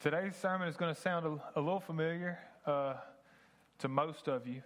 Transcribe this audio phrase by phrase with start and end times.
[0.00, 2.94] Today's sermon is going to sound a, a little familiar uh,
[3.80, 4.62] to most of you.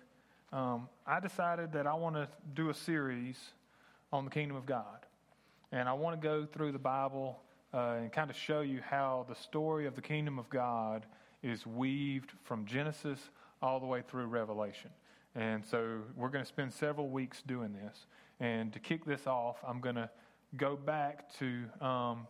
[0.53, 3.39] Um, I decided that I want to do a series
[4.13, 5.07] on the kingdom of God.
[5.73, 7.41] And I want to go through the Bible
[7.73, 11.07] uh, and kind of show you how the story of the kingdom of God
[11.43, 13.19] is weaved from Genesis
[13.63, 14.91] all the way through Revelation.
[15.35, 18.05] And so we're going to spend several weeks doing this.
[18.39, 20.11] And to kick this off, I'm going to
[20.59, 22.27] go back to um,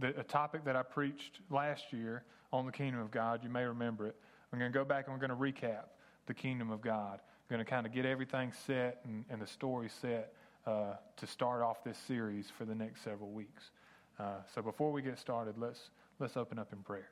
[0.00, 3.44] the, a topic that I preached last year on the kingdom of God.
[3.44, 4.16] You may remember it.
[4.52, 5.84] I'm going to go back and we're going to recap
[6.26, 7.20] the kingdom of God.
[7.20, 10.32] I'm going to kind of get everything set and, and the story set
[10.66, 13.70] uh, to start off this series for the next several weeks.
[14.18, 17.10] Uh, so before we get started, let's, let's open up in prayer.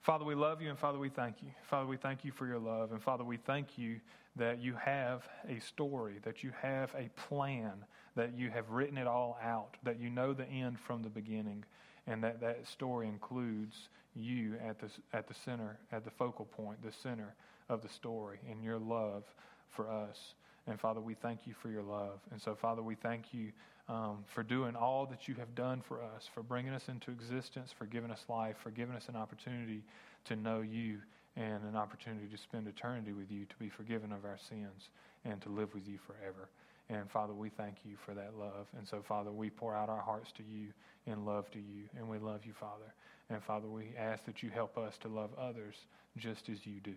[0.00, 1.50] Father, we love you, and Father, we thank you.
[1.62, 4.00] Father, we thank you for your love, and Father, we thank you
[4.34, 7.84] that you have a story, that you have a plan,
[8.16, 11.64] that you have written it all out, that you know the end from the beginning
[12.06, 16.82] and that that story includes you at the, at the center, at the focal point,
[16.82, 17.34] the center
[17.68, 19.24] of the story, and your love
[19.70, 20.34] for us.
[20.66, 22.20] And Father, we thank you for your love.
[22.30, 23.52] And so, Father, we thank you
[23.88, 27.72] um, for doing all that you have done for us, for bringing us into existence,
[27.76, 29.82] for giving us life, for giving us an opportunity
[30.26, 30.98] to know you
[31.36, 34.90] and an opportunity to spend eternity with you, to be forgiven of our sins,
[35.24, 36.48] and to live with you forever.
[36.92, 38.66] And Father, we thank you for that love.
[38.76, 40.68] And so, Father, we pour out our hearts to you
[41.06, 41.88] in love to you.
[41.96, 42.92] And we love you, Father.
[43.30, 45.74] And Father, we ask that you help us to love others
[46.18, 46.94] just as you do.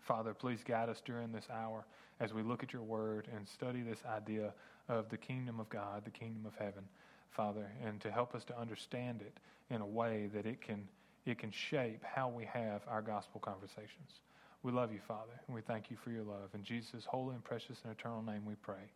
[0.00, 1.84] Father, please guide us during this hour
[2.18, 4.52] as we look at your word and study this idea
[4.88, 6.82] of the kingdom of God, the kingdom of heaven,
[7.30, 9.38] Father, and to help us to understand it
[9.72, 10.88] in a way that it can,
[11.26, 14.18] it can shape how we have our gospel conversations.
[14.62, 16.50] We love you, Father, and we thank you for your love.
[16.54, 18.90] In Jesus' holy and precious and eternal name we pray.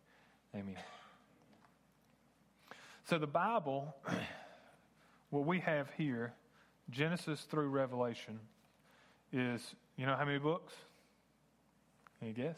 [0.53, 0.77] Amen.
[3.05, 3.95] So, the Bible,
[5.31, 6.33] what we have here,
[6.91, 8.39] Genesis through Revelation,
[9.33, 10.73] is you know how many books?
[12.19, 12.57] Can you guess?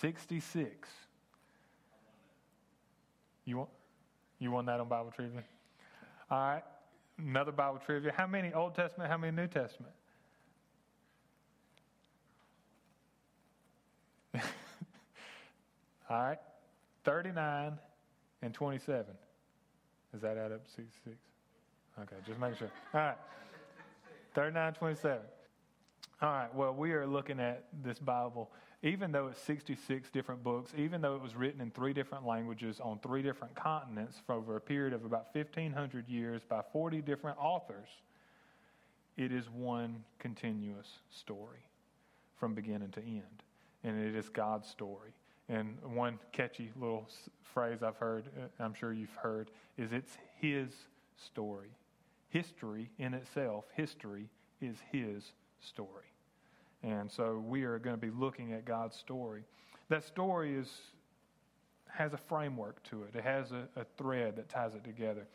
[0.00, 0.88] 66.
[3.46, 3.70] You want,
[4.38, 5.42] you want that on Bible trivia?
[6.30, 6.62] All right.
[7.18, 8.12] Another Bible trivia.
[8.14, 9.94] How many Old Testament, how many New Testament?
[16.08, 16.38] All right.
[17.04, 17.78] 39
[18.42, 19.04] and 27.
[20.12, 21.16] Does that add up to 66?
[22.00, 22.70] Okay, just make sure.
[22.94, 23.16] All right.
[24.34, 25.18] 39, 27.
[26.20, 28.50] All right, well, we are looking at this Bible,
[28.82, 32.80] even though it's 66 different books, even though it was written in three different languages
[32.80, 37.38] on three different continents for over a period of about 1,500 years by 40 different
[37.38, 37.88] authors,
[39.16, 41.64] it is one continuous story
[42.36, 43.42] from beginning to end.
[43.84, 45.12] And it is God's story.
[45.48, 47.08] And one catchy little
[47.42, 50.70] phrase I've heard, uh, I'm sure you've heard, is it's His
[51.16, 51.70] story.
[52.28, 54.28] History in itself, history
[54.60, 56.04] is His story.
[56.82, 59.42] And so we are going to be looking at God's story.
[59.88, 60.70] That story is,
[61.88, 65.26] has a framework to it, it has a, a thread that ties it together.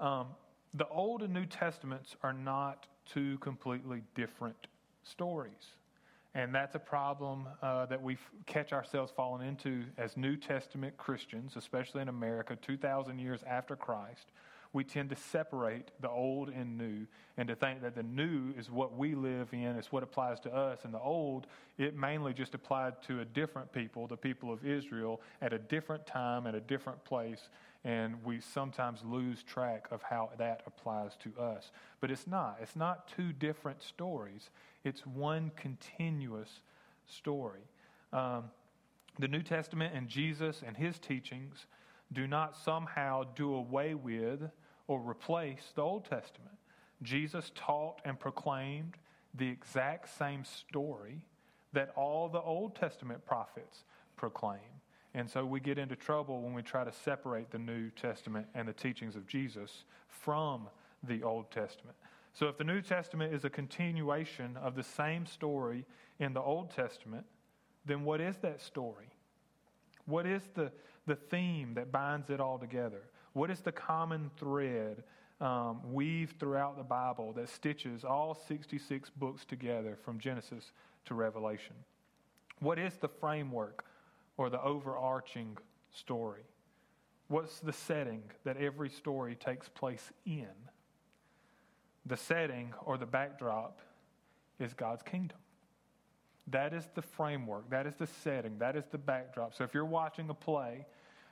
[0.00, 0.28] Um,
[0.74, 4.68] the Old and New Testaments are not two completely different
[5.02, 5.72] stories.
[6.34, 11.56] And that's a problem uh, that we catch ourselves falling into as New Testament Christians,
[11.56, 14.30] especially in America, 2,000 years after Christ.
[14.74, 17.06] We tend to separate the old and new
[17.38, 20.54] and to think that the new is what we live in, it's what applies to
[20.54, 20.80] us.
[20.84, 21.46] And the old,
[21.78, 26.06] it mainly just applied to a different people, the people of Israel, at a different
[26.06, 27.48] time, at a different place
[27.84, 31.70] and we sometimes lose track of how that applies to us.
[32.00, 32.58] But it's not.
[32.60, 34.50] It's not two different stories,
[34.88, 36.48] it's one continuous
[37.06, 37.60] story.
[38.12, 38.44] Um,
[39.18, 41.66] the New Testament and Jesus and his teachings
[42.12, 44.40] do not somehow do away with
[44.86, 46.56] or replace the Old Testament.
[47.02, 48.96] Jesus taught and proclaimed
[49.34, 51.20] the exact same story
[51.74, 53.84] that all the Old Testament prophets
[54.16, 54.58] proclaim.
[55.14, 58.66] And so we get into trouble when we try to separate the New Testament and
[58.66, 60.68] the teachings of Jesus from
[61.02, 61.96] the Old Testament.
[62.32, 65.84] So if the New Testament is a continuation of the same story
[66.18, 67.26] in the Old Testament,
[67.84, 69.08] then what is that story?
[70.06, 70.70] What is the,
[71.06, 73.02] the theme that binds it all together?
[73.32, 75.02] What is the common thread
[75.40, 80.72] um, weaved throughout the Bible that stitches all 66 books together from Genesis
[81.06, 81.74] to Revelation?
[82.60, 83.84] What is the framework
[84.36, 85.56] or the overarching
[85.92, 86.44] story?
[87.28, 90.48] What's the setting that every story takes place in?
[92.08, 93.80] The setting or the backdrop
[94.58, 95.38] is God's kingdom.
[96.50, 99.54] That is the framework, that is the setting, that is the backdrop.
[99.54, 100.86] So if you're watching a play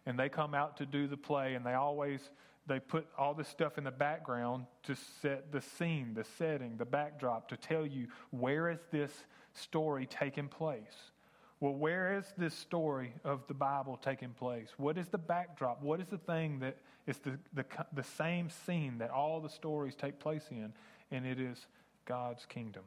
[0.05, 2.20] and they come out to do the play and they always
[2.67, 6.84] they put all this stuff in the background to set the scene, the setting, the
[6.84, 9.12] backdrop, to tell you where is this
[9.55, 11.12] story taking place.
[11.60, 14.68] Well, where is this story of the Bible taking place?
[14.76, 15.82] What is the backdrop?
[15.82, 16.76] What is the thing that
[17.06, 17.64] is the, the,
[17.94, 20.72] the same scene that all the stories take place in?
[21.10, 21.66] And it is
[22.04, 22.82] God's kingdom.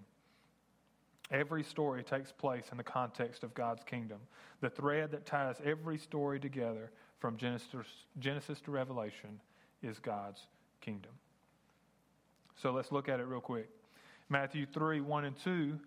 [1.32, 4.20] Every story takes place in the context of God's kingdom.
[4.62, 7.88] The thread that ties every story together from Genesis,
[8.20, 9.40] Genesis to Revelation
[9.84, 10.42] is God's
[10.82, 11.12] kingdom.
[12.56, 13.70] So let's look at it real quick.
[14.28, 15.80] Matthew 3 1 and 2,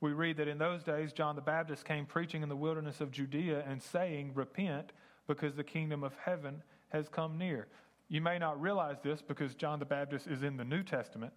[0.00, 3.10] we read that in those days John the Baptist came preaching in the wilderness of
[3.10, 4.92] Judea and saying, Repent,
[5.26, 7.68] because the kingdom of heaven has come near.
[8.08, 11.32] You may not realize this because John the Baptist is in the New Testament,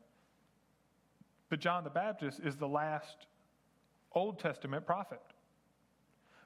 [1.49, 3.27] but John the Baptist is the last
[4.13, 5.21] Old Testament prophet.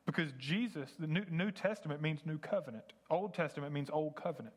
[0.06, 4.56] Because Jesus, the New, New Testament means New Covenant, Old Testament means Old Covenant.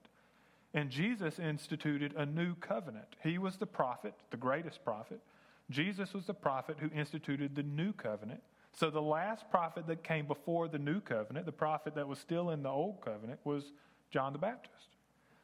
[0.75, 3.17] And Jesus instituted a new covenant.
[3.23, 5.21] He was the prophet, the greatest prophet.
[5.70, 8.40] Jesus was the prophet who instituted the new covenant.
[8.72, 12.50] So the last prophet that came before the new covenant, the prophet that was still
[12.50, 13.72] in the old covenant, was
[14.11, 14.96] John the Baptist.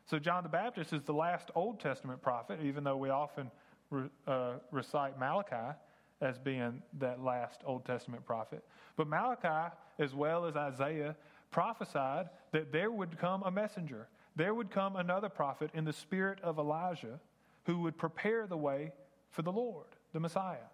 [0.08, 3.50] So John the Baptist is the last Old Testament prophet, even though we often
[3.90, 5.76] re, uh, recite Malachi
[6.20, 8.64] as being that last Old Testament prophet.
[8.96, 11.16] But Malachi, as well as Isaiah,
[11.50, 16.38] prophesied that there would come a messenger there would come another prophet in the spirit
[16.42, 17.18] of Elijah
[17.64, 18.92] who would prepare the way
[19.30, 20.66] for the Lord, the Messiah.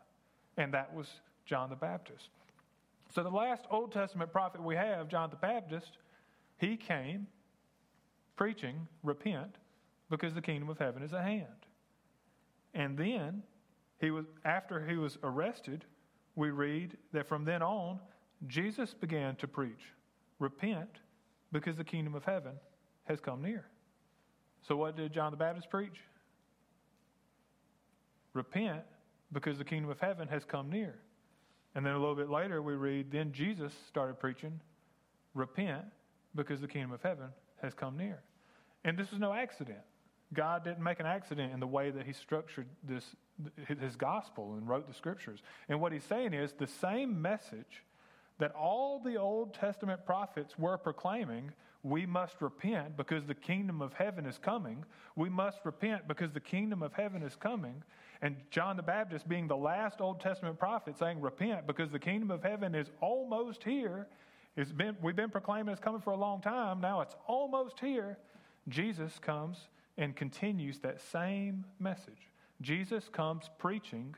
[0.57, 1.09] And that was
[1.45, 2.29] John the Baptist.
[3.13, 5.99] So, the last Old Testament prophet we have, John the Baptist,
[6.59, 7.27] he came
[8.37, 9.57] preaching, repent,
[10.11, 11.67] because the kingdom of heaven is at hand.
[12.73, 13.43] And then,
[14.01, 15.85] he was, after he was arrested,
[16.37, 17.99] we read that from then on,
[18.47, 19.93] Jesus began to preach,
[20.39, 21.01] repent,
[21.51, 22.53] because the kingdom of heaven
[23.05, 23.65] has come near.
[24.67, 25.99] So, what did John the Baptist preach?
[28.33, 28.85] Repent
[29.33, 30.95] because the kingdom of heaven has come near.
[31.75, 34.61] And then a little bit later, we read, Then Jesus started preaching,
[35.35, 35.85] Repent
[36.35, 37.29] because the kingdom of heaven
[37.63, 38.21] has come near.
[38.85, 39.79] And this was no accident.
[40.35, 43.05] God didn't make an accident in the way that he structured this
[43.67, 45.41] his gospel and wrote the scriptures.
[45.69, 47.85] And what he's saying is the same message
[48.39, 51.53] that all the Old Testament prophets were proclaiming
[51.83, 54.85] we must repent because the kingdom of heaven is coming.
[55.17, 57.83] We must repent because the kingdom of heaven is coming.
[58.23, 62.31] And John the Baptist, being the last Old Testament prophet, saying, Repent because the kingdom
[62.31, 64.07] of heaven is almost here.
[64.57, 66.81] It's been, we've been proclaiming it's coming for a long time.
[66.81, 68.19] Now it's almost here.
[68.69, 69.67] Jesus comes
[69.99, 72.31] and continues that same message.
[72.61, 74.15] Jesus comes preaching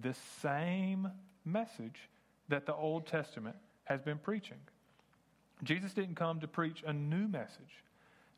[0.00, 1.08] the same
[1.44, 2.08] message
[2.48, 4.58] that the Old Testament has been preaching.
[5.62, 7.84] Jesus didn't come to preach a new message.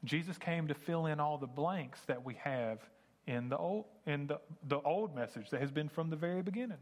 [0.02, 2.80] Jesus came to fill in all the blanks that we have
[3.26, 6.78] in the old, in the, the old message that has been from the very beginning.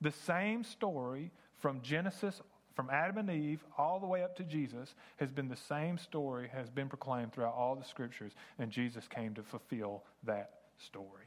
[0.00, 2.40] The same story from Genesis,
[2.74, 6.48] from Adam and Eve, all the way up to Jesus, has been the same story,
[6.52, 11.26] has been proclaimed throughout all the scriptures, and Jesus came to fulfill that story.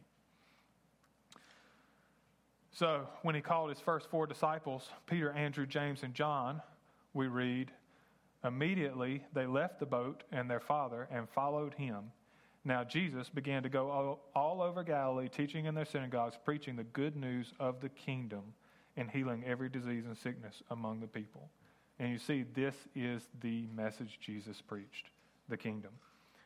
[2.71, 6.61] So, when he called his first four disciples, Peter, Andrew, James, and John,
[7.13, 7.71] we read,
[8.43, 12.11] Immediately they left the boat and their father and followed him.
[12.67, 17.15] Now Jesus began to go all over Galilee, teaching in their synagogues, preaching the good
[17.15, 18.41] news of the kingdom,
[18.97, 21.49] and healing every disease and sickness among the people.
[21.97, 25.11] And you see, this is the message Jesus preached
[25.47, 25.91] the kingdom.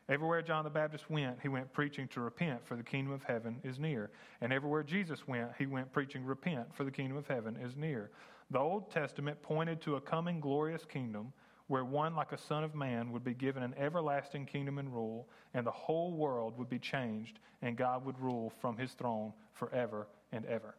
[0.10, 3.60] Everywhere John the Baptist went, he went preaching to repent, for the kingdom of heaven
[3.64, 4.12] is near.
[4.42, 8.12] And everywhere Jesus went, he went preaching, repent, for the kingdom of heaven is near.
[8.52, 11.34] The Old Testament pointed to a coming glorious kingdom
[11.72, 15.30] where one like a son of man would be given an everlasting kingdom and rule,
[15.54, 20.10] and the whole world would be changed, and God would rule from his throne forever
[20.34, 20.76] and ever.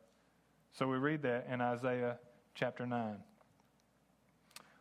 [0.73, 2.19] So we read that in Isaiah
[2.55, 3.17] chapter 9.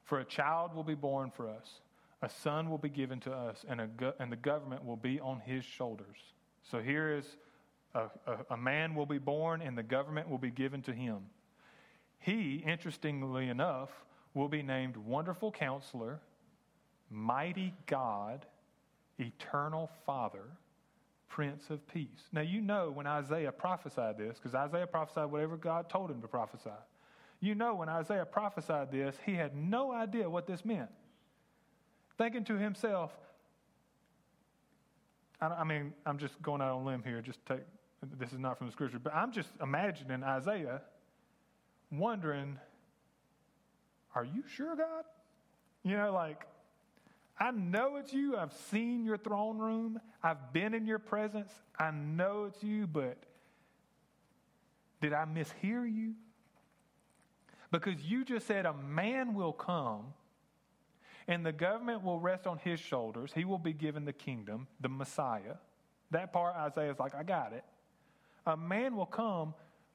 [0.04, 1.80] For a child will be born for us,
[2.22, 5.40] a son will be given to us, and, go- and the government will be on
[5.40, 6.18] his shoulders.
[6.70, 7.38] So here is
[7.96, 11.20] a, a, a man will be born, and the government will be given to him.
[12.20, 13.92] He, interestingly enough,
[14.34, 16.20] will be named Wonderful Counselor,
[17.10, 18.46] Mighty God,
[19.20, 20.46] Eternal Father,
[21.28, 22.30] Prince of Peace.
[22.32, 26.28] Now, you know when Isaiah prophesied this, because Isaiah prophesied whatever God told him to
[26.28, 26.70] prophesy.
[27.40, 30.90] You know when Isaiah prophesied this, he had no idea what this meant.
[32.18, 33.12] Thinking to himself,
[35.42, 37.62] I mean, I'm just going out on a limb here, just take,
[38.20, 40.82] this is not from the scripture, but I'm just imagining Isaiah
[41.92, 42.60] wondering,
[44.16, 45.06] are you sure, God?
[45.84, 46.46] You know, like,
[47.40, 48.38] I know it's you.
[48.38, 50.00] I've seen your throne room.
[50.22, 51.50] I've been in your presence.
[51.80, 53.18] I know it's you, but
[55.02, 56.14] did I mishear you?
[57.72, 60.14] Because you just said a man will come
[61.28, 63.32] and the government will rest on his shoulders.
[63.34, 65.56] He will be given the kingdom, the Messiah.
[66.12, 67.64] That part Isaiah's like, I got it.
[68.46, 69.54] A man will come,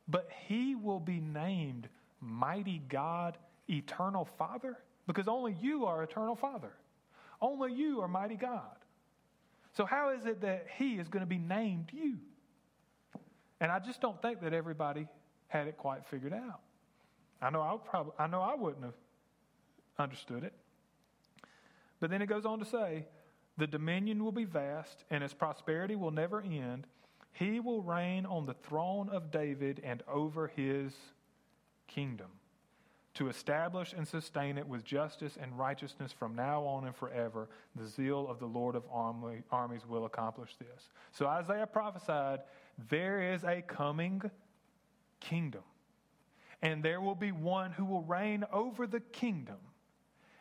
[0.09, 1.89] but he will be named
[2.21, 3.37] Mighty God,
[3.69, 6.73] Eternal Father, because only you are Eternal Father.
[7.41, 8.77] Only you are Mighty God.
[9.77, 12.19] So, how is it that he is going to be named you?
[13.61, 15.07] And I just don't think that everybody
[15.49, 16.61] had it quite figured out.
[17.43, 18.95] I know I probably I know I wouldn't have
[19.99, 20.55] understood it.
[22.01, 23.07] But then it goes on to say,
[23.59, 26.87] the dominion will be vast and its prosperity will never end.
[27.33, 30.93] He will reign on the throne of David and over his
[31.87, 32.29] kingdom
[33.17, 37.49] to establish and sustain it with justice and righteousness from now on and forever.
[37.75, 40.91] The zeal of the Lord of armies will accomplish this.
[41.13, 42.41] So Isaiah prophesied
[42.91, 44.23] there is a coming
[45.21, 45.63] kingdom,
[46.61, 49.57] and there will be one who will reign over the kingdom,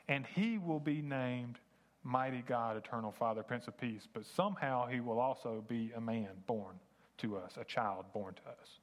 [0.09, 1.59] and he will be named
[2.03, 4.07] Mighty God, Eternal Father, Prince of Peace.
[4.13, 6.75] But somehow he will also be a man born
[7.19, 8.79] to us, a child born to us.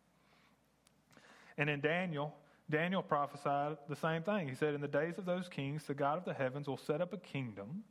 [1.59, 2.35] And in Daniel,
[2.73, 4.49] Daniel prophesied the same thing.
[4.49, 7.03] He said, In the days of those kings, the God of the heavens will set
[7.03, 7.85] up a kingdom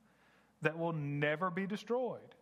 [0.64, 2.36] that will never be destroyed.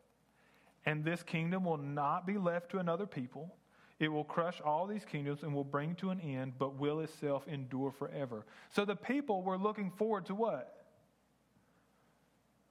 [0.86, 3.54] And this kingdom will not be left to another people.
[4.00, 7.46] It will crush all these kingdoms and will bring to an end, but will itself
[7.46, 8.46] endure forever.
[8.70, 10.86] So the people were looking forward to what?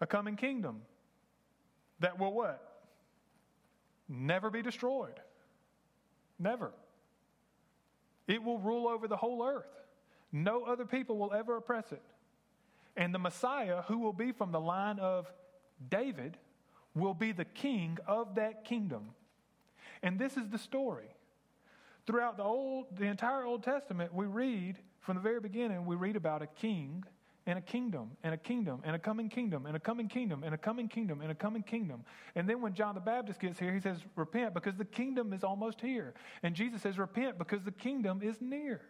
[0.00, 0.80] A coming kingdom
[2.00, 2.86] that will what?
[4.08, 5.20] Never be destroyed.
[6.38, 6.72] Never.
[8.28, 9.66] It will rule over the whole earth.
[10.30, 12.02] No other people will ever oppress it.
[12.96, 15.32] And the Messiah, who will be from the line of
[15.90, 16.36] David,
[16.94, 19.10] will be the king of that kingdom.
[20.02, 21.08] And this is the story.
[22.06, 26.16] Throughout the old the entire Old Testament, we read from the very beginning, we read
[26.16, 27.04] about a king
[27.48, 30.54] and a kingdom and a kingdom and a coming kingdom and a coming kingdom and
[30.54, 32.04] a coming kingdom and a coming kingdom.
[32.34, 35.42] And then when John the Baptist gets here, he says, Repent because the kingdom is
[35.42, 36.12] almost here.
[36.42, 38.82] And Jesus says, Repent because the kingdom is near.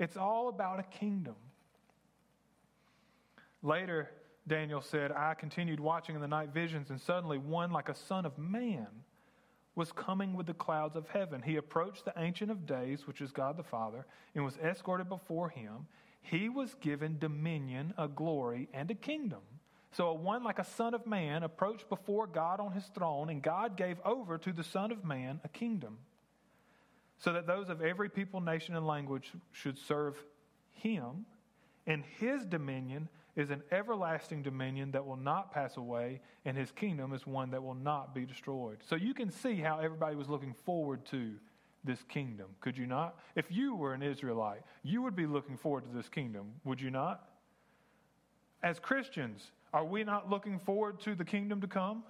[0.00, 1.36] It's all about a kingdom.
[3.62, 4.10] Later,
[4.48, 8.26] Daniel said, I continued watching in the night visions, and suddenly one like a son
[8.26, 8.88] of man
[9.76, 11.40] was coming with the clouds of heaven.
[11.40, 15.50] He approached the Ancient of Days, which is God the Father, and was escorted before
[15.50, 15.86] him
[16.22, 19.40] he was given dominion, a glory, and a kingdom.
[19.92, 23.42] So, a one like a son of man approached before God on his throne, and
[23.42, 25.98] God gave over to the Son of Man a kingdom,
[27.18, 30.16] so that those of every people, nation, and language should serve
[30.72, 31.26] him.
[31.86, 37.12] And his dominion is an everlasting dominion that will not pass away, and his kingdom
[37.12, 38.78] is one that will not be destroyed.
[38.88, 41.32] So, you can see how everybody was looking forward to
[41.84, 43.18] this kingdom, could you not?
[43.34, 46.90] If you were an Israelite, you would be looking forward to this kingdom, would you
[46.90, 47.28] not?
[48.62, 52.02] As Christians, are we not looking forward to the kingdom to come?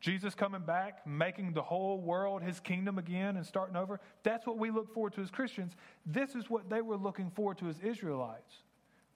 [0.00, 4.00] Jesus coming back, making the whole world his kingdom again and starting over.
[4.22, 5.72] That's what we look forward to as Christians.
[6.06, 8.54] This is what they were looking forward to as Israelites.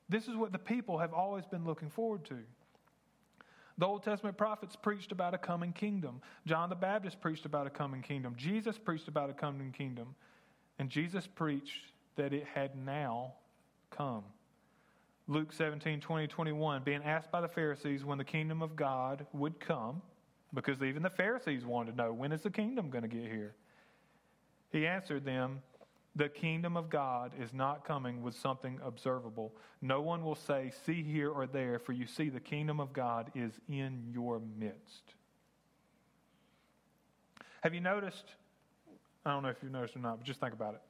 [0.08, 2.38] This is what the people have always been looking forward to.
[3.78, 6.20] The Old Testament prophets preached about a coming kingdom.
[6.46, 8.34] John the Baptist preached about a coming kingdom.
[8.36, 10.14] Jesus preached about a coming kingdom.
[10.78, 13.34] And Jesus preached that it had now
[13.90, 14.22] come.
[15.26, 19.58] Luke 17, 20, 21, being asked by the Pharisees when the kingdom of God would
[19.58, 20.02] come,
[20.52, 23.54] because even the Pharisees wanted to know when is the kingdom going to get here?
[24.70, 25.62] He answered them,
[26.16, 29.52] the kingdom of God is not coming with something observable.
[29.82, 33.32] No one will say, See here or there, for you see the kingdom of God
[33.34, 35.14] is in your midst.
[37.62, 38.24] Have you noticed?
[39.26, 40.82] I don't know if you've noticed or not, but just think about it.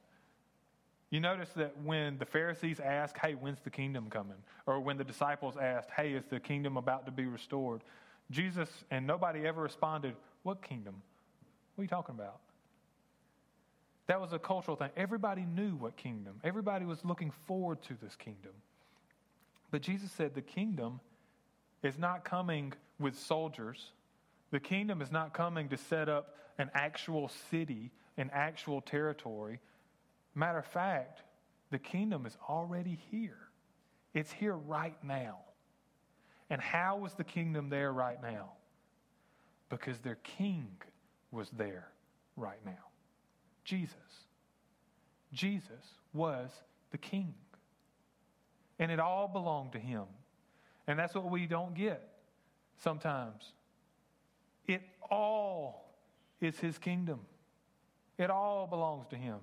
[1.11, 4.37] You notice that when the Pharisees asked, Hey, when's the kingdom coming?
[4.67, 7.83] Or when the disciples asked, Hey, is the kingdom about to be restored?
[8.31, 10.97] Jesus and nobody ever responded, What kingdom?
[11.75, 12.41] What are you talking about?
[14.07, 14.91] That was a cultural thing.
[14.97, 16.41] Everybody knew what kingdom.
[16.45, 18.53] Everybody was looking forward to this kingdom.
[19.71, 21.01] But Jesus said the kingdom
[21.83, 23.93] is not coming with soldiers.
[24.51, 29.61] The kingdom is not coming to set up an actual city, an actual territory.
[30.35, 31.23] Matter of fact,
[31.71, 33.39] the kingdom is already here.
[34.13, 35.39] It's here right now.
[36.51, 38.53] And how was the kingdom there right now?
[39.71, 40.69] Because their king
[41.33, 41.89] was there
[42.37, 42.94] right now.
[43.65, 43.95] Jesus.
[45.33, 46.51] Jesus was
[46.91, 47.35] the king.
[48.79, 50.05] And it all belonged to him.
[50.87, 52.11] And that's what we don't get.
[52.79, 53.53] sometimes.
[54.67, 55.95] It all
[56.41, 57.21] is his kingdom,
[58.19, 59.39] it all belongs to him.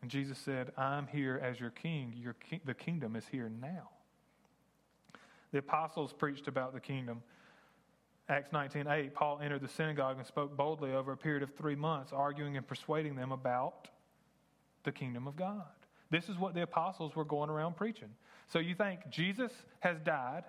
[0.00, 2.14] And Jesus said, I'm here as your king.
[2.16, 3.88] Your ki- the kingdom is here now.
[5.50, 7.22] The apostles preached about the kingdom.
[8.28, 12.12] Acts 19:8, Paul entered the synagogue and spoke boldly over a period of 3 months,
[12.12, 13.88] arguing and persuading them about
[14.84, 15.64] the kingdom of God.
[16.10, 18.14] This is what the apostles were going around preaching.
[18.46, 20.44] So you think Jesus has died,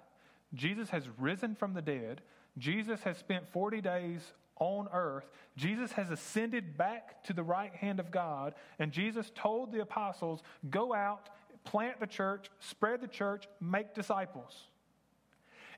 [0.54, 2.22] Jesus has risen from the dead,
[2.58, 5.30] Jesus has spent 40 days on earth.
[5.56, 10.44] Jesus has ascended back to the right hand of God, and Jesus told the apostles,
[10.70, 11.30] Go out,
[11.64, 14.68] plant the church, spread the church, make disciples.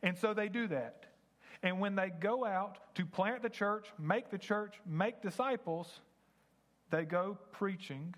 [0.01, 1.05] And so they do that.
[1.63, 5.99] And when they go out to plant the church, make the church, make disciples,
[6.89, 8.15] they go preaching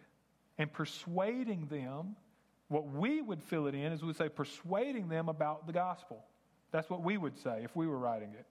[0.58, 2.16] and persuading them.
[2.70, 6.24] What we would fill it in is we say persuading them about the gospel.
[6.72, 8.46] That's what we would say if we were writing it.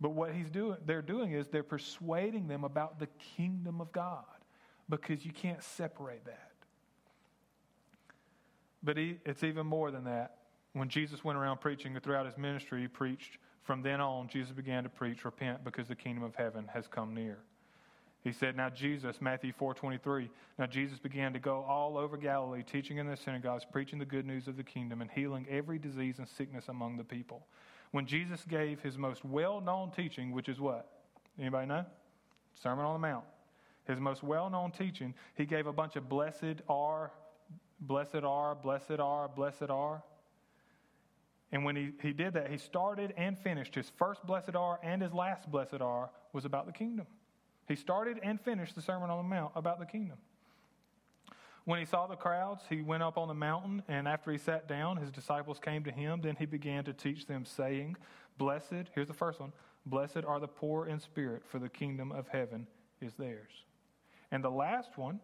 [0.00, 4.24] But what he's doing, they're doing is they're persuading them about the kingdom of God
[4.88, 6.52] because you can't separate that.
[8.82, 10.38] But he, it's even more than that.
[10.74, 14.84] When Jesus went around preaching throughout his ministry, he preached from then on, Jesus began
[14.84, 17.38] to preach, repent because the kingdom of heaven has come near.
[18.22, 22.98] He said, Now Jesus, Matthew 4.23, now Jesus began to go all over Galilee, teaching
[22.98, 26.28] in the synagogues, preaching the good news of the kingdom, and healing every disease and
[26.28, 27.46] sickness among the people
[27.92, 30.86] when Jesus gave his most well known teaching, which is what?
[31.38, 31.84] Anybody know?
[32.54, 33.24] Sermon on the Mount.
[33.86, 37.12] His most well known teaching, he gave a bunch of blessed are,
[37.80, 40.02] blessed are, blessed are, blessed are.
[41.52, 43.74] And when he, he did that, he started and finished.
[43.74, 47.06] His first blessed are and his last blessed are was about the kingdom.
[47.68, 50.18] He started and finished the Sermon on the Mount about the kingdom.
[51.64, 54.68] When he saw the crowds, he went up on the mountain, and after he sat
[54.68, 56.20] down, his disciples came to him.
[56.20, 57.96] Then he began to teach them, saying,
[58.38, 59.52] Blessed, here's the first one
[59.84, 62.68] Blessed are the poor in spirit, for the kingdom of heaven
[63.00, 63.50] is theirs.
[64.30, 65.18] And the last one,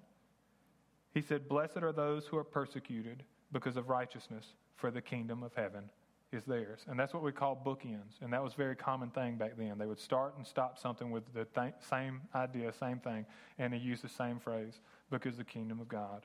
[1.14, 5.54] he said, Blessed are those who are persecuted because of righteousness, for the kingdom of
[5.54, 5.90] heaven
[6.32, 6.80] is theirs.
[6.88, 8.20] And that's what we call bookends.
[8.20, 9.78] And that was a very common thing back then.
[9.78, 13.26] They would start and stop something with the th- same idea, same thing,
[13.58, 16.24] and they use the same phrase because the kingdom of God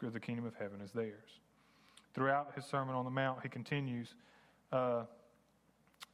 [0.00, 1.40] the kingdom of heaven is theirs.
[2.14, 4.14] Throughout his Sermon on the Mount, he continues,
[4.72, 5.04] uh,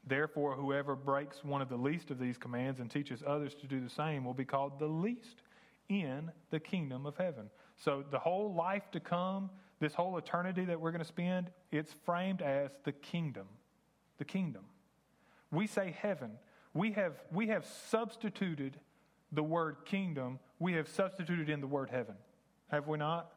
[0.06, 3.80] Therefore, whoever breaks one of the least of these commands and teaches others to do
[3.80, 5.42] the same will be called the least
[5.88, 7.48] in the kingdom of heaven.
[7.76, 11.94] So, the whole life to come, this whole eternity that we're going to spend, it's
[12.04, 13.46] framed as the kingdom.
[14.18, 14.64] The kingdom.
[15.50, 16.32] We say heaven.
[16.72, 18.78] We have, we have substituted
[19.32, 22.14] the word kingdom, we have substituted in the word heaven.
[22.68, 23.32] Have we not?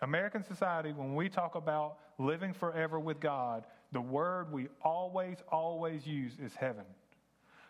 [0.00, 6.06] American society, when we talk about living forever with God, the word we always, always
[6.06, 6.84] use is heaven.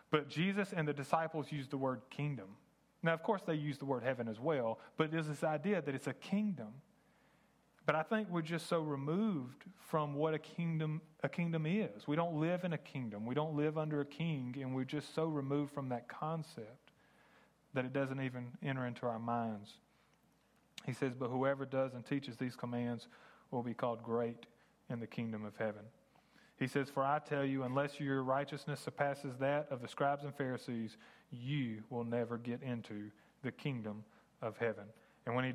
[0.09, 2.47] But Jesus and the disciples use the word kingdom.
[3.03, 5.93] Now, of course, they use the word heaven as well, but there's this idea that
[5.93, 6.69] it's a kingdom.
[7.85, 12.07] But I think we're just so removed from what a kingdom a kingdom is.
[12.07, 13.25] We don't live in a kingdom.
[13.25, 16.91] We don't live under a king, and we're just so removed from that concept
[17.73, 19.71] that it doesn't even enter into our minds.
[20.85, 23.07] He says, But whoever does and teaches these commands
[23.51, 24.45] will be called great
[24.89, 25.83] in the kingdom of heaven.
[26.57, 30.35] He says, For I tell you, unless your righteousness surpasses that of the scribes and
[30.35, 30.97] Pharisees,
[31.31, 33.09] you will never get into
[33.43, 34.03] the kingdom
[34.41, 34.85] of heaven.
[35.25, 35.53] And when he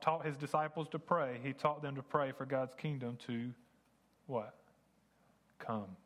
[0.00, 3.50] taught his disciples to pray, he taught them to pray for God's kingdom to
[4.26, 4.54] what?
[5.58, 5.96] Come.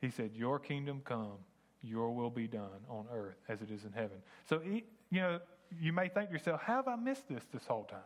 [0.00, 1.36] He said, Your kingdom come,
[1.82, 4.16] your will be done on earth as it is in heaven.
[4.48, 4.82] So, you
[5.12, 5.40] know,
[5.80, 8.00] you may think to yourself, how have I missed this this whole time?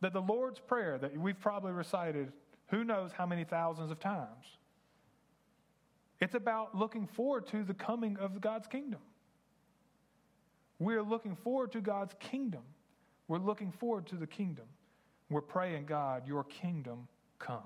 [0.00, 2.32] That the Lord's Prayer that we've probably recited
[2.68, 4.58] who knows how many thousands of times,
[6.20, 9.00] it's about looking forward to the coming of God's kingdom.
[10.78, 12.62] We're looking forward to God's kingdom.
[13.28, 14.66] We're looking forward to the kingdom.
[15.30, 17.08] We're praying, God, your kingdom
[17.38, 17.62] come.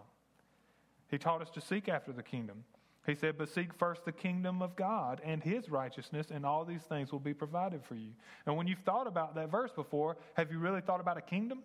[1.10, 2.64] He taught us to seek after the kingdom.
[3.06, 6.82] He said, But seek first the kingdom of God and his righteousness, and all these
[6.82, 8.10] things will be provided for you.
[8.46, 11.62] And when you've thought about that verse before, have you really thought about a kingdom?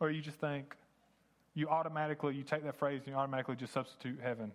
[0.00, 0.76] Or you just think,
[1.54, 4.52] you automatically, you take that phrase and you automatically just substitute heaven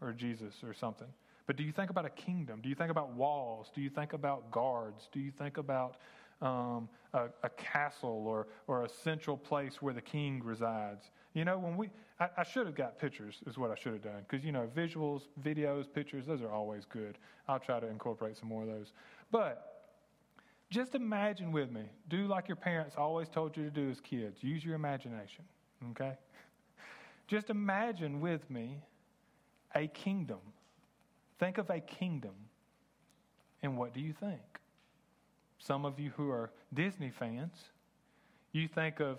[0.00, 1.08] or Jesus or something.
[1.46, 2.60] But do you think about a kingdom?
[2.62, 3.70] Do you think about walls?
[3.74, 5.08] Do you think about guards?
[5.12, 5.96] Do you think about
[6.42, 11.10] um, a, a, castle or, or a central place where the king resides?
[11.34, 14.02] You know, when we, I, I should have got pictures, is what I should have
[14.02, 14.24] done.
[14.28, 17.18] Because, you know, visuals, videos, pictures, those are always good.
[17.48, 18.92] I'll try to incorporate some more of those.
[19.30, 19.76] But
[20.70, 24.42] just imagine with me, do like your parents always told you to do as kids
[24.42, 25.44] use your imagination,
[25.90, 26.14] okay?
[27.28, 28.78] Just imagine with me
[29.74, 30.40] a kingdom.
[31.38, 32.34] Think of a kingdom.
[33.62, 34.40] And what do you think?
[35.66, 37.56] Some of you who are Disney fans,
[38.52, 39.18] you think of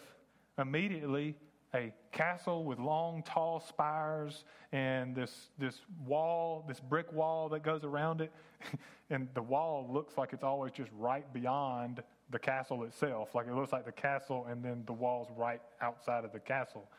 [0.57, 1.35] immediately
[1.75, 7.83] a castle with long, tall spires and this, this wall, this brick wall that goes
[7.83, 8.31] around it.
[9.09, 13.35] and the wall looks like it's always just right beyond the castle itself.
[13.35, 16.89] Like it looks like the castle and then the wall's right outside of the castle.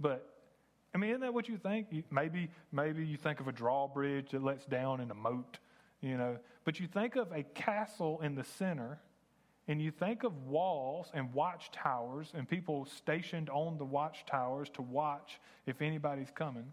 [0.00, 0.34] But
[0.94, 1.88] I mean, isn't that what you think?
[2.10, 5.58] Maybe, maybe you think of a drawbridge that lets down in a moat,
[6.04, 6.36] you know.
[6.64, 8.98] But you think of a castle in the center
[9.66, 15.40] and you think of walls and watchtowers and people stationed on the watchtowers to watch
[15.66, 16.72] if anybody's coming.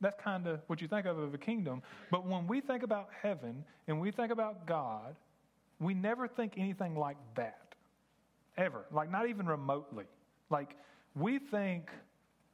[0.00, 1.82] That's kind of what you think of of a kingdom.
[2.10, 5.14] But when we think about heaven and we think about God,
[5.78, 7.74] we never think anything like that.
[8.56, 8.86] Ever.
[8.90, 10.04] Like, not even remotely.
[10.48, 10.76] Like,
[11.14, 11.90] we think,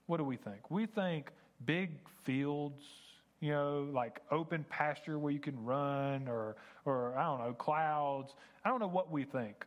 [0.07, 0.71] what do we think?
[0.71, 1.31] We think
[1.65, 1.91] big
[2.25, 2.83] fields
[3.43, 8.35] you know, like open pasture where you can run or, or I don't know, clouds.
[8.65, 9.67] I don't know what we think.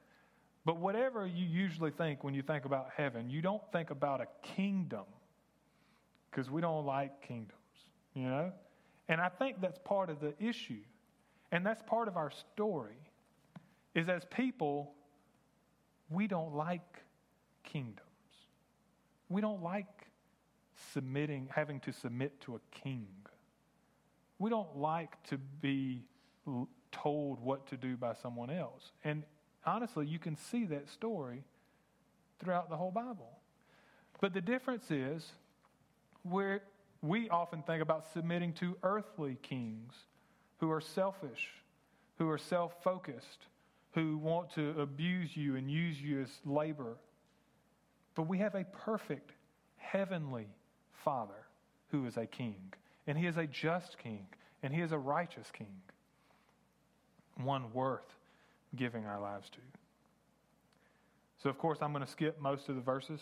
[0.63, 4.27] But whatever you usually think when you think about heaven, you don't think about a
[4.41, 5.03] kingdom
[6.31, 7.51] because we don't like kingdoms,
[8.13, 8.53] you know?
[9.09, 10.81] And I think that's part of the issue.
[11.51, 12.97] And that's part of our story
[13.93, 14.93] is as people,
[16.09, 17.03] we don't like
[17.65, 17.99] kingdoms.
[19.27, 20.07] We don't like
[20.93, 23.07] submitting, having to submit to a king.
[24.39, 26.04] We don't like to be
[26.91, 28.91] told what to do by someone else.
[29.04, 29.24] And
[29.65, 31.43] honestly, you can see that story
[32.39, 33.39] throughout the whole Bible.
[34.21, 35.26] But the difference is
[36.24, 36.62] where
[37.02, 39.93] we often think about submitting to earthly kings
[40.60, 41.50] who are selfish,
[42.17, 43.48] who are self focused,
[43.93, 46.98] who want to abuse you and use you as labor.
[48.15, 49.32] But we have a perfect
[49.78, 50.48] heavenly
[51.04, 51.45] Father
[51.91, 52.74] who is a king.
[53.07, 54.25] And he is a just king,
[54.63, 55.81] and he is a righteous king,
[57.37, 58.15] one worth
[58.75, 59.59] giving our lives to.
[61.43, 63.21] So, of course, I'm going to skip most of the verses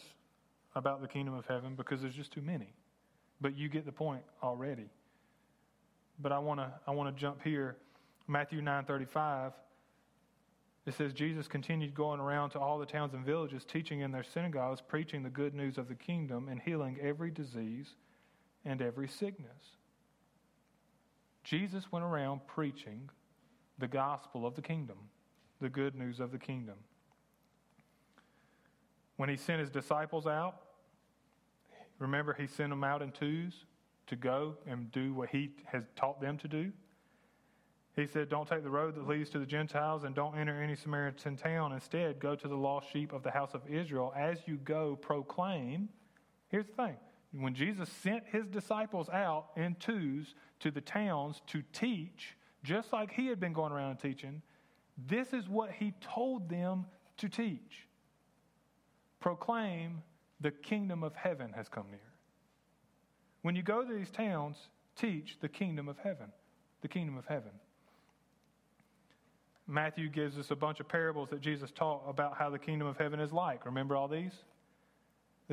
[0.76, 2.74] about the kingdom of heaven because there's just too many.
[3.42, 4.90] But you get the point already.
[6.20, 7.76] But I want to I want to jump here.
[8.28, 9.54] Matthew 9:35
[10.86, 14.24] it says Jesus continued going around to all the towns and villages teaching in their
[14.24, 17.96] synagogues preaching the good news of the kingdom and healing every disease
[18.66, 19.78] and every sickness.
[21.44, 23.10] Jesus went around preaching
[23.78, 24.98] the gospel of the kingdom,
[25.60, 26.76] the good news of the kingdom.
[29.18, 30.56] When he sent his disciples out,
[32.00, 33.66] remember he sent them out in twos
[34.08, 36.72] to go and do what he has taught them to do.
[37.96, 40.76] He said, Don't take the road that leads to the Gentiles and don't enter any
[40.76, 41.74] Samaritan town.
[41.74, 44.12] Instead, go to the lost sheep of the house of Israel.
[44.18, 45.90] As you go, proclaim.
[46.48, 46.96] Here's the thing
[47.42, 53.12] when Jesus sent his disciples out in twos to the towns to teach, just like
[53.12, 54.42] he had been going around teaching,
[55.08, 56.86] this is what he told them
[57.18, 57.88] to teach
[59.24, 60.04] proclaim
[60.42, 62.12] the kingdom of heaven has come near.
[63.42, 64.58] When you go to these towns,
[64.98, 66.28] teach the kingdom of heaven.
[66.82, 67.52] The kingdom of heaven.
[69.66, 72.98] Matthew gives us a bunch of parables that Jesus taught about how the kingdom of
[72.98, 73.66] heaven is like.
[73.66, 74.34] Remember all these?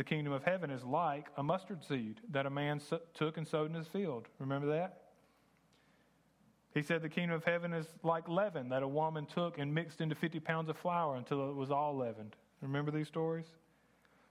[0.00, 2.80] The kingdom of heaven is like a mustard seed that a man
[3.12, 4.28] took and sowed in his field.
[4.38, 5.02] Remember that?
[6.72, 10.00] He said the kingdom of heaven is like leaven that a woman took and mixed
[10.00, 12.34] into 50 pounds of flour until it was all leavened.
[12.62, 13.44] Remember these stories?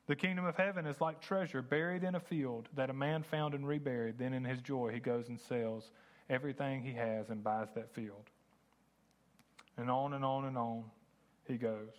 [0.08, 3.54] The kingdom of heaven is like treasure buried in a field that a man found
[3.54, 4.18] and reburied.
[4.18, 5.92] Then in his joy, he goes and sells
[6.32, 8.32] everything he has and buys that field.
[9.78, 10.86] And on and on and on
[11.48, 11.94] he goes.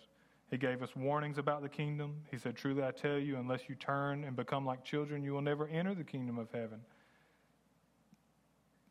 [0.51, 2.17] He gave us warnings about the kingdom.
[2.29, 5.41] He said, Truly I tell you, unless you turn and become like children, you will
[5.41, 6.81] never enter the kingdom of heaven.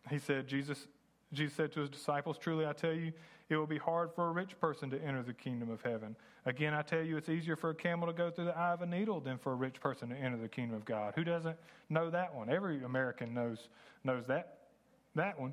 [0.09, 0.87] He said, Jesus,
[1.35, 3.13] Jesus said to his disciples, Truly I tell you,
[3.51, 6.17] it will be hard for a rich person to enter the kingdom of heaven.
[6.47, 8.81] Again, I tell you, it's easier for a camel to go through the eye of
[8.81, 11.13] a needle than for a rich person to enter the kingdom of God.
[11.15, 11.57] Who doesn't
[11.91, 12.49] know that one?
[12.49, 13.69] Every American knows,
[14.03, 14.61] knows that,
[15.15, 15.53] that one.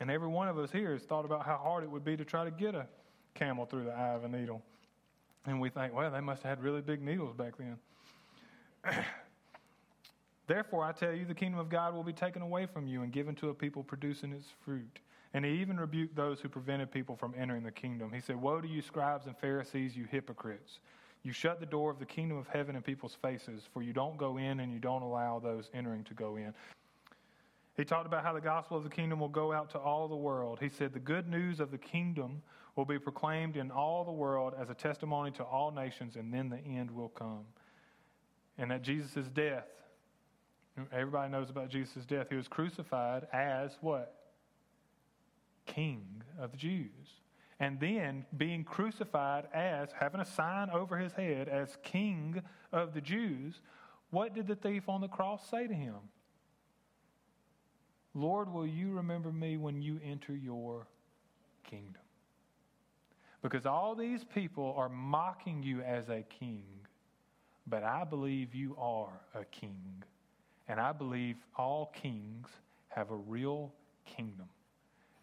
[0.00, 2.24] And every one of us here has thought about how hard it would be to
[2.24, 2.86] try to get a
[3.34, 4.62] camel through the eye of a needle.
[5.46, 7.76] And we think, well, they must have had really big needles back then.
[10.46, 13.12] Therefore, I tell you, the kingdom of God will be taken away from you and
[13.12, 15.00] given to a people producing its fruit.
[15.34, 18.10] And he even rebuked those who prevented people from entering the kingdom.
[18.12, 20.78] He said, Woe to you, scribes and Pharisees, you hypocrites!
[21.22, 24.16] You shut the door of the kingdom of heaven in people's faces, for you don't
[24.16, 26.54] go in and you don't allow those entering to go in.
[27.78, 30.16] He talked about how the gospel of the kingdom will go out to all the
[30.16, 30.58] world.
[30.60, 32.42] He said, The good news of the kingdom
[32.74, 36.48] will be proclaimed in all the world as a testimony to all nations, and then
[36.48, 37.44] the end will come.
[38.58, 39.68] and at Jesus' death,
[40.90, 42.26] everybody knows about Jesus' death.
[42.30, 44.32] He was crucified as what?
[45.64, 47.20] King of the Jews.
[47.60, 53.00] And then being crucified as, having a sign over his head as King of the
[53.00, 53.60] Jews,
[54.10, 55.94] what did the thief on the cross say to him?
[58.14, 60.86] Lord, will you remember me when you enter your
[61.68, 62.02] kingdom?
[63.42, 66.64] Because all these people are mocking you as a king,
[67.66, 70.02] but I believe you are a king.
[70.66, 72.48] And I believe all kings
[72.88, 73.72] have a real
[74.04, 74.48] kingdom.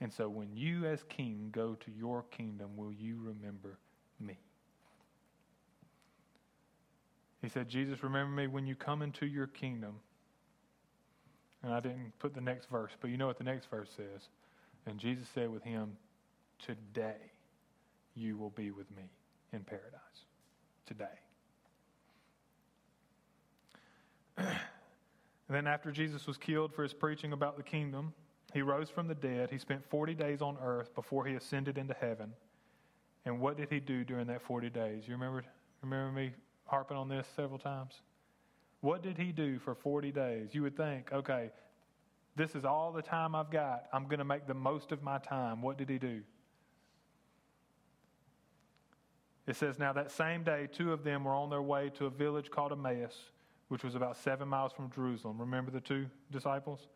[0.02, 3.78] And so when you, as king, go to your kingdom, will you remember
[4.20, 4.38] me?
[7.42, 9.96] He said, Jesus, remember me when you come into your kingdom.
[11.66, 14.30] And I didn't put the next verse, but you know what the next verse says.
[14.86, 15.98] And Jesus said with him,
[16.64, 17.18] Today
[18.14, 19.10] you will be with me
[19.52, 19.90] in paradise.
[20.86, 21.06] Today.
[24.38, 24.48] and
[25.50, 28.14] then, after Jesus was killed for his preaching about the kingdom,
[28.54, 29.50] he rose from the dead.
[29.50, 32.32] He spent 40 days on earth before he ascended into heaven.
[33.26, 35.08] And what did he do during that 40 days?
[35.08, 35.44] You remember,
[35.82, 36.32] remember me
[36.66, 38.02] harping on this several times?
[38.82, 40.50] What did he do for 40 days?
[40.54, 41.52] You would think, okay,
[42.36, 43.86] this is all the time I've got.
[43.94, 45.62] I'm going to make the most of my time.
[45.62, 46.22] What did he do?
[49.48, 52.10] It says, Now that same day, two of them were on their way to a
[52.10, 53.16] village called Emmaus,
[53.70, 55.40] which was about seven miles from Jerusalem.
[55.40, 56.88] Remember the two disciples?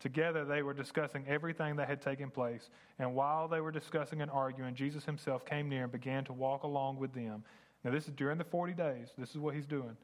[0.00, 2.68] Together they were discussing everything that had taken place.
[2.98, 6.64] And while they were discussing and arguing, Jesus himself came near and began to walk
[6.64, 7.44] along with them.
[7.84, 9.08] Now, this is during the 40 days.
[9.16, 9.96] This is what he's doing.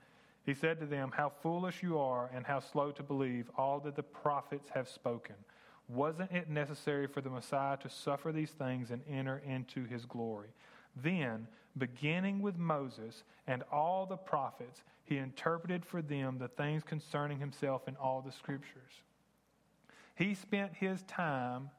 [0.45, 3.97] He said to them, How foolish you are, and how slow to believe all that
[3.97, 5.35] the prophets have spoken.
[5.89, 10.49] Wasn't it necessary for the Messiah to suffer these things and enter into his glory?
[10.97, 17.39] Then, beginning with Moses and all the prophets, he interpreted for them the things concerning
[17.39, 19.03] himself in all the scriptures.
[20.15, 21.71] He spent his time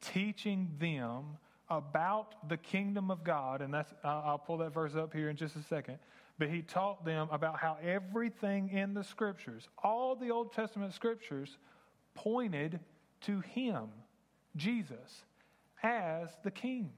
[0.00, 1.38] teaching them
[1.70, 5.56] about the kingdom of God, and that's I'll pull that verse up here in just
[5.56, 5.98] a second
[6.38, 11.58] but he taught them about how everything in the scriptures, all the Old Testament scriptures,
[12.14, 12.80] pointed
[13.22, 13.88] to him,
[14.56, 15.24] Jesus,
[15.82, 16.90] as the king.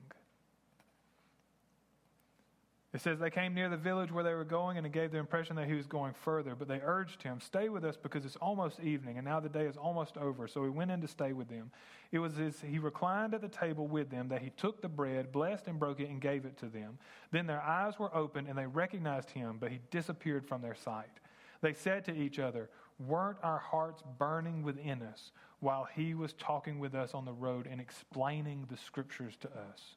[2.93, 5.19] It says they came near the village where they were going, and it gave the
[5.19, 6.57] impression that he was going further.
[6.57, 9.67] But they urged him, Stay with us because it's almost evening, and now the day
[9.67, 10.49] is almost over.
[10.49, 11.71] So he went in to stay with them.
[12.11, 15.31] It was as he reclined at the table with them that he took the bread,
[15.31, 16.99] blessed and broke it, and gave it to them.
[17.31, 21.21] Then their eyes were opened, and they recognized him, but he disappeared from their sight.
[21.61, 26.81] They said to each other, Weren't our hearts burning within us while he was talking
[26.81, 29.95] with us on the road and explaining the scriptures to us?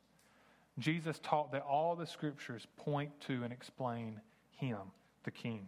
[0.80, 4.20] Jesus taught that all the scriptures point to and explain
[4.52, 4.80] him,
[5.24, 5.68] the king.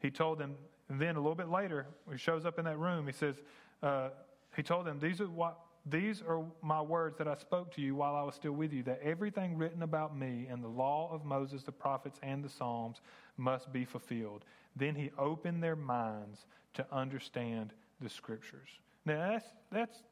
[0.00, 0.56] He told them,
[0.90, 3.36] then a little bit later, he shows up in that room, he says,
[3.82, 4.10] uh,
[4.56, 7.94] he told them, These are what these are my words that I spoke to you
[7.94, 11.26] while I was still with you, that everything written about me in the law of
[11.26, 13.02] Moses, the prophets, and the Psalms
[13.36, 14.46] must be fulfilled.
[14.76, 18.68] Then he opened their minds to understand the scriptures.
[19.04, 20.02] Now that's that's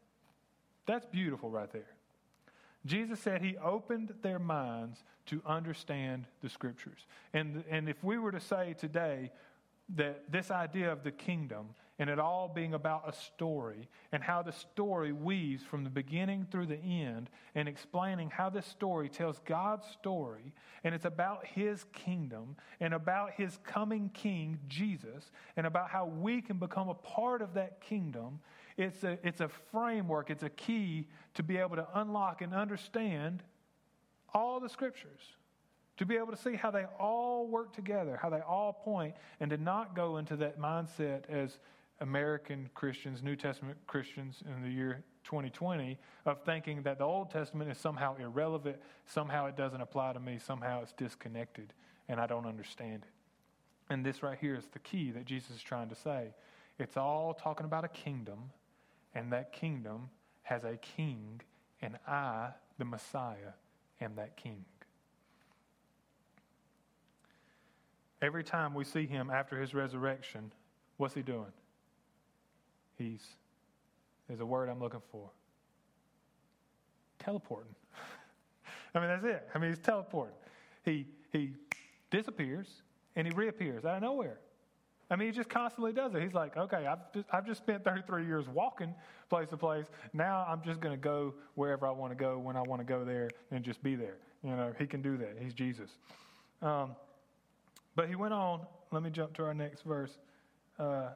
[0.87, 1.95] that's beautiful right there.
[2.85, 7.07] Jesus said he opened their minds to understand the scriptures.
[7.33, 9.31] And, and if we were to say today
[9.97, 11.69] that this idea of the kingdom
[11.99, 16.47] and it all being about a story and how the story weaves from the beginning
[16.51, 21.85] through the end and explaining how this story tells God's story and it's about his
[21.93, 27.43] kingdom and about his coming king, Jesus, and about how we can become a part
[27.43, 28.41] of that kingdom
[28.77, 33.43] it's a, it's a framework, it's a key to be able to unlock and understand
[34.35, 35.21] all the scriptures,
[35.99, 39.51] to be able to see how they all work together, how they all point, and
[39.51, 41.59] to not go into that mindset as
[42.01, 47.71] American Christians, New Testament Christians in the year 2020 of thinking that the Old Testament
[47.71, 51.73] is somehow irrelevant, somehow it doesn't apply to me, somehow it's disconnected,
[52.09, 53.93] and I don't understand it.
[53.93, 56.35] And this right here is the key that Jesus is trying to say.
[56.79, 58.51] It's all talking about a kingdom
[59.15, 60.11] and that kingdom
[60.43, 61.41] has a king,
[61.81, 63.55] and I, the Messiah,
[64.01, 64.65] am that king.
[68.21, 70.53] Every time we see him after his resurrection,
[70.97, 71.53] what's he doing?
[72.97, 73.27] He's,
[74.29, 75.31] there's a word I'm looking for
[77.19, 77.75] teleporting.
[78.95, 79.49] I mean, that's it.
[79.55, 80.35] I mean, he's teleporting.
[80.85, 81.53] He, he
[82.11, 82.69] disappears
[83.17, 84.39] and he reappears out of nowhere.
[85.11, 86.23] I mean, he just constantly does it.
[86.23, 88.95] He's like, okay, I've just, I've just spent 33 years walking
[89.29, 89.87] place to place.
[90.13, 92.85] Now I'm just going to go wherever I want to go when I want to
[92.85, 94.17] go there and just be there.
[94.43, 95.37] You know, he can do that.
[95.39, 95.91] He's Jesus.
[96.63, 96.97] Um,
[97.95, 98.67] but he went on.
[98.91, 100.17] let me jump to our next verse.
[100.79, 101.11] Uh,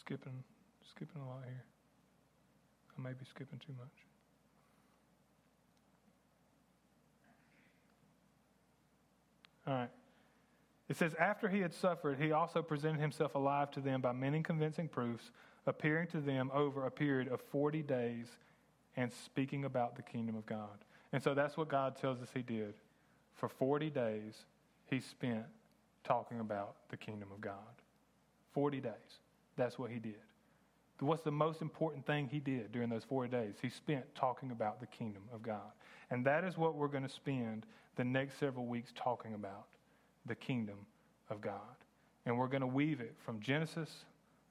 [0.00, 0.42] skipping,
[0.90, 1.64] skipping a lot here.
[2.98, 4.07] I may be skipping too much.
[9.68, 9.90] All right.
[10.88, 14.42] It says, After he had suffered, he also presented himself alive to them by many
[14.42, 15.30] convincing proofs,
[15.66, 18.26] appearing to them over a period of 40 days
[18.96, 20.84] and speaking about the kingdom of God.
[21.12, 22.74] And so that's what God tells us he did.
[23.34, 24.34] For 40 days,
[24.86, 25.44] he spent
[26.02, 27.54] talking about the kingdom of God.
[28.52, 28.92] 40 days.
[29.56, 30.14] That's what he did.
[31.00, 33.54] What's the most important thing he did during those 40 days?
[33.62, 35.72] He spent talking about the kingdom of God.
[36.10, 37.66] And that is what we're going to spend
[37.96, 39.66] the next several weeks talking about
[40.26, 40.78] the kingdom
[41.30, 41.60] of God.
[42.26, 44.04] And we're going to weave it from Genesis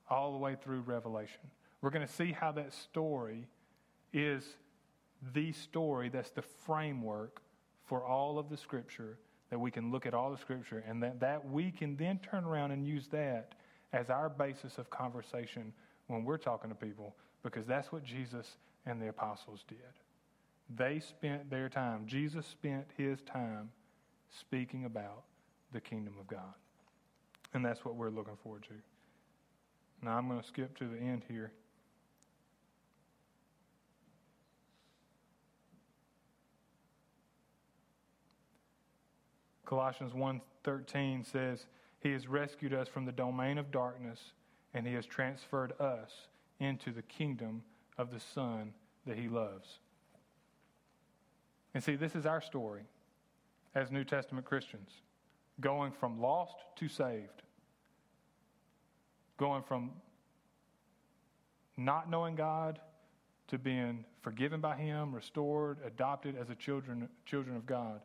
[0.10, 1.52] all the way through Revelation.
[1.82, 3.48] We're going to see how that story
[4.14, 4.44] is
[5.34, 7.42] the story that's the framework
[7.86, 9.18] for all of the scripture
[9.50, 12.44] that we can look at all the scripture and that, that we can then turn
[12.44, 13.54] around and use that
[13.94, 15.72] as our basis of conversation
[16.08, 19.78] when we're talking to people because that's what Jesus and the apostles did.
[20.76, 23.72] They spent their time, Jesus spent his time
[24.30, 25.24] speaking about
[25.72, 26.54] the kingdom of God.
[27.54, 28.74] And that's what we're looking forward to.
[30.02, 31.52] Now I'm going to skip to the end here.
[39.66, 41.68] Colossians 1:13 says,
[42.00, 44.34] "He has rescued us from the domain of darkness
[44.74, 46.28] and he has transferred us
[46.60, 47.64] into the kingdom
[47.98, 48.74] of the son
[49.06, 49.80] that he loves."
[51.78, 52.82] And see, this is our story
[53.76, 54.90] as New Testament Christians,
[55.62, 57.44] going from lost to saved.
[59.38, 59.92] Going from
[61.78, 62.80] not knowing God
[63.50, 68.02] to being forgiven by him, restored, adopted as a children children of God.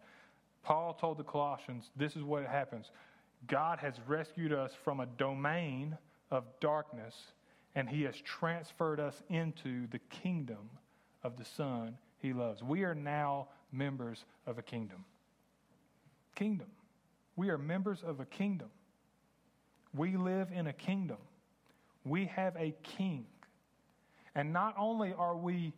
[0.63, 2.91] Paul told the Colossians, this is what happens.
[3.47, 5.97] God has rescued us from a domain
[6.31, 7.15] of darkness,
[7.75, 10.69] and he has transferred us into the kingdom
[11.25, 12.63] of the Son he loves.
[12.63, 15.05] We are now members of a kingdom.
[16.35, 16.69] Kingdom.
[17.37, 18.69] We are members of a kingdom.
[19.95, 21.19] We live in a kingdom.
[22.05, 23.27] We have a king.
[24.35, 25.73] And not only are we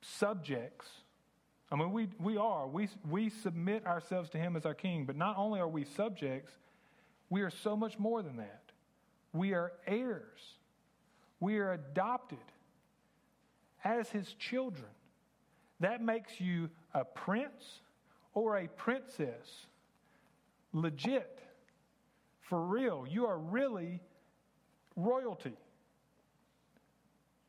[0.00, 0.88] subjects
[1.72, 2.68] I mean, we, we are.
[2.68, 6.52] We, we submit ourselves to him as our king, but not only are we subjects,
[7.30, 8.60] we are so much more than that.
[9.32, 10.40] We are heirs.
[11.40, 12.44] We are adopted
[13.82, 14.90] as his children.
[15.82, 17.80] That makes you a prince
[18.34, 19.66] or a princess.
[20.72, 21.40] Legit.
[22.40, 23.04] For real.
[23.08, 24.00] You are really
[24.94, 25.56] royalty.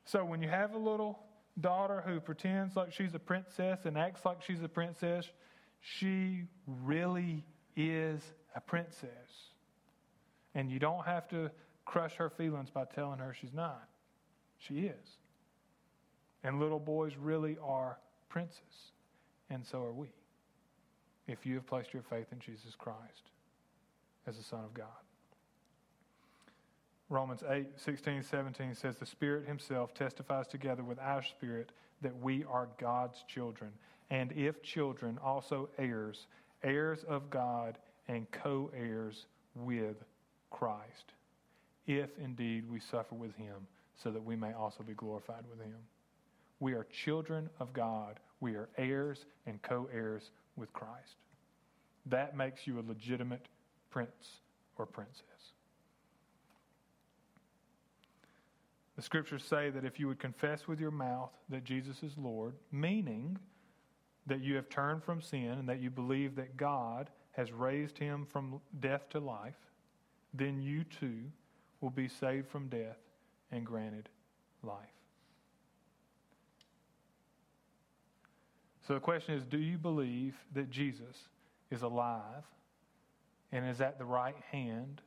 [0.06, 1.20] So when you have a little
[1.62, 5.30] daughter who pretends like she's a princess and acts like she's a princess,
[5.80, 7.44] she really
[7.76, 8.20] is
[8.56, 9.52] a princess.
[10.56, 11.52] And you don't have to
[11.86, 13.88] crush her feelings by telling her she's not.
[14.58, 15.18] She is.
[16.44, 18.00] And little boys really are
[18.34, 18.92] princes,
[19.52, 20.08] and so are we,
[21.28, 23.30] if you have placed your faith in Jesus Christ
[24.26, 24.88] as the Son of God.
[27.10, 32.44] Romans 8, 16, 17 says, The Spirit Himself testifies together with our spirit that we
[32.46, 33.70] are God's children.
[34.10, 36.26] And if children, also heirs,
[36.64, 39.98] heirs of God and co heirs with
[40.50, 41.14] Christ.
[41.86, 43.68] If indeed we suffer with Him,
[44.02, 45.78] so that we may also be glorified with Him.
[46.64, 48.22] We are children of God.
[48.40, 51.18] We are heirs and co heirs with Christ.
[52.06, 53.50] That makes you a legitimate
[53.90, 54.40] prince
[54.78, 55.26] or princess.
[58.96, 62.54] The scriptures say that if you would confess with your mouth that Jesus is Lord,
[62.72, 63.38] meaning
[64.26, 68.26] that you have turned from sin and that you believe that God has raised him
[68.26, 69.60] from death to life,
[70.34, 71.24] then you too
[71.82, 73.00] will be saved from death
[73.52, 74.08] and granted
[74.64, 75.03] life.
[78.88, 81.28] So the question is do you believe that Jesus
[81.72, 82.44] is alive
[83.52, 85.02] and is at the right hand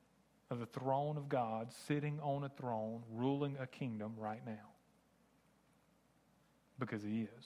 [0.51, 4.71] of the throne of God, sitting on a throne, ruling a kingdom right now.
[6.79, 7.45] Because he is.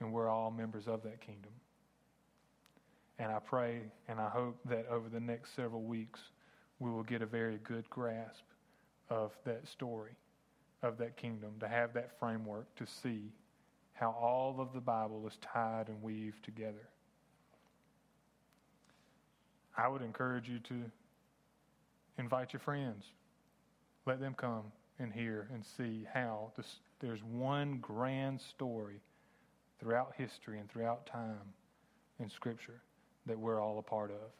[0.00, 1.52] And we're all members of that kingdom.
[3.18, 6.20] And I pray and I hope that over the next several weeks,
[6.78, 8.44] we will get a very good grasp
[9.08, 10.12] of that story,
[10.82, 13.32] of that kingdom, to have that framework to see
[13.98, 16.88] how all of the Bible is tied and weaved together.
[19.76, 20.84] I would encourage you to
[22.18, 23.04] Invite your friends.
[24.06, 24.64] Let them come
[24.98, 29.00] and hear and see how this, there's one grand story
[29.78, 31.52] throughout history and throughout time
[32.18, 32.80] in Scripture
[33.26, 34.30] that we're all a part of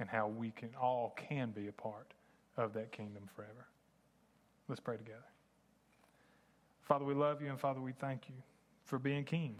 [0.00, 2.12] and how we can all can be a part
[2.56, 3.66] of that kingdom forever.
[4.68, 5.24] Let's pray together.
[6.82, 8.34] Father, we love you and Father, we thank you
[8.84, 9.56] for being king,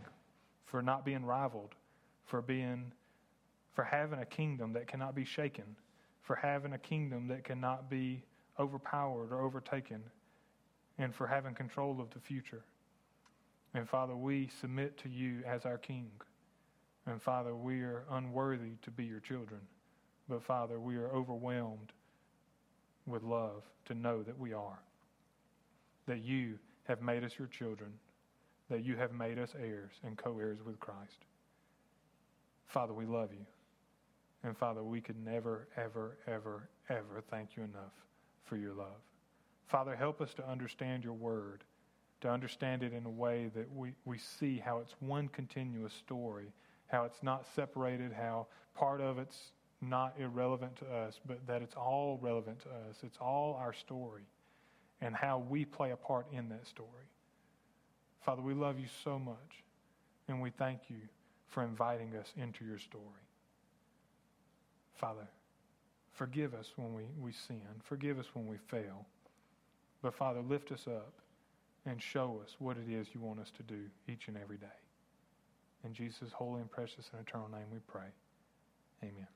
[0.67, 1.75] for not being rivaled,
[2.25, 2.93] for being
[3.75, 5.65] for having a kingdom that cannot be shaken,
[6.23, 8.23] for having a kingdom that cannot be
[8.59, 10.01] overpowered or overtaken,
[10.99, 12.63] and for having control of the future.
[13.75, 16.09] And Father, we submit to you as our King.
[17.07, 19.61] And Father, we are unworthy to be your children.
[20.29, 21.93] But Father, we are overwhelmed
[23.07, 24.79] with love to know that we are.
[26.07, 27.93] That you have made us your children.
[28.75, 31.27] That you have made us heirs and co heirs with Christ.
[32.67, 33.47] Father, we love you.
[34.43, 37.93] And Father, we could never, ever, ever, ever thank you enough
[38.43, 38.99] for your love.
[39.69, 41.63] Father, help us to understand your word,
[42.23, 46.53] to understand it in a way that we, we see how it's one continuous story,
[46.89, 51.77] how it's not separated, how part of it's not irrelevant to us, but that it's
[51.77, 52.97] all relevant to us.
[53.05, 54.25] It's all our story
[55.01, 57.07] and how we play a part in that story.
[58.25, 59.63] Father, we love you so much,
[60.29, 60.97] and we thank you
[61.49, 63.05] for inviting us into your story.
[64.95, 65.29] Father,
[66.13, 67.61] forgive us when we, we sin.
[67.83, 69.05] Forgive us when we fail.
[70.01, 71.13] But Father, lift us up
[71.85, 74.67] and show us what it is you want us to do each and every day.
[75.85, 78.09] In Jesus' holy and precious and eternal name we pray.
[79.03, 79.27] Amen.